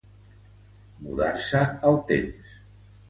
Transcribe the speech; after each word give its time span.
Mudar-se 1.07 1.61
el 1.91 2.03
temps. 2.13 2.55